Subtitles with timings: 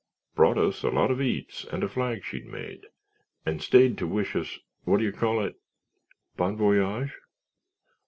[0.33, 2.87] Brought us a lot of eats and a flag she'd made,
[3.45, 5.57] and stayed to wish us—what do you call it?"
[6.35, 7.13] "Bon voyage?"